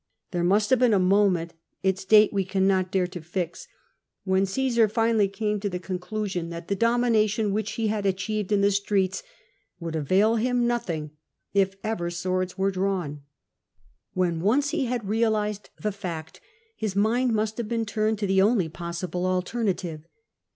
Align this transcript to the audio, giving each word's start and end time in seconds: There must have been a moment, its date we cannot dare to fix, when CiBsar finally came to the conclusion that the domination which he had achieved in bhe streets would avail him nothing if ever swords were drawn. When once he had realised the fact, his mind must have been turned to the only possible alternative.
There 0.31 0.43
must 0.43 0.71
have 0.71 0.79
been 0.79 0.95
a 0.95 0.97
moment, 0.97 1.53
its 1.83 2.05
date 2.05 2.33
we 2.33 2.43
cannot 2.43 2.91
dare 2.91 3.05
to 3.05 3.21
fix, 3.21 3.67
when 4.23 4.45
CiBsar 4.47 4.89
finally 4.89 5.27
came 5.27 5.59
to 5.59 5.69
the 5.69 5.77
conclusion 5.77 6.49
that 6.49 6.69
the 6.69 6.75
domination 6.75 7.53
which 7.53 7.73
he 7.73 7.85
had 7.89 8.07
achieved 8.07 8.51
in 8.51 8.61
bhe 8.61 8.71
streets 8.73 9.21
would 9.79 9.95
avail 9.95 10.37
him 10.37 10.65
nothing 10.65 11.11
if 11.53 11.75
ever 11.83 12.09
swords 12.09 12.57
were 12.57 12.71
drawn. 12.71 13.21
When 14.15 14.41
once 14.41 14.71
he 14.71 14.85
had 14.85 15.07
realised 15.07 15.69
the 15.79 15.91
fact, 15.91 16.41
his 16.75 16.95
mind 16.95 17.33
must 17.35 17.59
have 17.59 17.67
been 17.67 17.85
turned 17.85 18.17
to 18.21 18.25
the 18.25 18.41
only 18.41 18.69
possible 18.69 19.27
alternative. 19.27 20.07